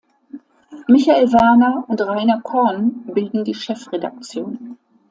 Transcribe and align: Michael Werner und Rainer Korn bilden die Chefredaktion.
Michael 0.89 1.31
Werner 1.31 1.83
und 1.87 2.01
Rainer 2.01 2.41
Korn 2.41 3.03
bilden 3.05 3.43
die 3.43 3.53
Chefredaktion. 3.53 4.79